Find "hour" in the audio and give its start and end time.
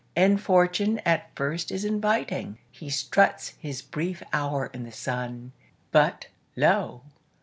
4.33-4.71